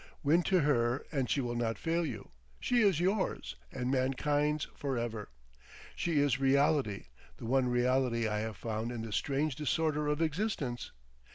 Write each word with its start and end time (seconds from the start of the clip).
_Win 0.23 0.41
to 0.41 0.61
her 0.61 1.05
and 1.11 1.29
she 1.29 1.41
will 1.41 1.53
not 1.53 1.77
fail 1.77 2.03
you; 2.03 2.31
she 2.59 2.81
is 2.81 2.99
yours 2.99 3.55
and 3.71 3.91
mankind's 3.91 4.65
for 4.75 4.97
ever. 4.97 5.29
She 5.95 6.19
is 6.19 6.39
reality, 6.39 7.09
the 7.37 7.45
one 7.45 7.67
reality 7.67 8.27
I 8.27 8.39
have 8.39 8.57
found 8.57 8.91
in 8.91 9.03
this 9.03 9.15
strange 9.15 9.55
disorder 9.55 10.07
of 10.07 10.19
existence. 10.19 10.91